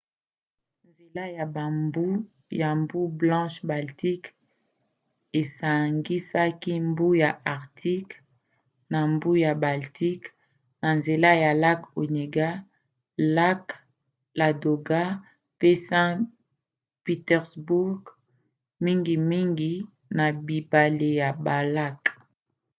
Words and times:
nzela 0.89 1.23
ya 1.37 1.45
mbu 1.81 2.05
ya 2.61 2.69
mbu 2.81 2.99
blanche-baltique 3.19 4.29
esangisaka 5.39 6.73
mbu 6.89 7.07
ya 7.23 7.31
arctique 7.55 8.13
na 8.91 8.99
mbu 9.13 9.29
ya 9.45 9.51
baltique 9.63 10.27
na 10.81 10.89
nzela 10.99 11.31
ya 11.43 11.51
lac 11.63 11.81
onega 12.01 12.49
lac 13.35 13.65
ladoga 14.39 15.01
pe 15.59 15.69
saint-pétersbourg 15.87 18.01
mingimingi 18.83 19.73
na 20.17 20.25
bibale 20.45 21.11
na 21.21 21.29
balac 21.45 21.99